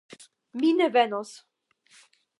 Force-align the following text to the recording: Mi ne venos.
Mi 0.61 0.71
ne 0.79 0.87
venos. 0.95 1.35